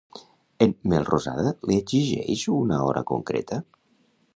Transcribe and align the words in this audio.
En 0.65 0.73
Melrosada 0.93 1.53
li 1.71 1.79
exigeix 1.83 2.49
una 2.57 2.83
hora 2.87 3.09
concreta? 3.15 3.63